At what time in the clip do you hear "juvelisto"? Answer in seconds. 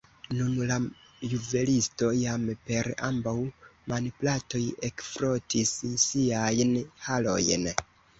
1.33-2.07